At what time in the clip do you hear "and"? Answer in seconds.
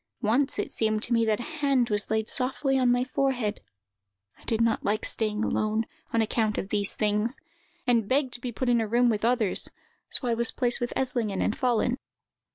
7.85-8.09, 11.43-11.55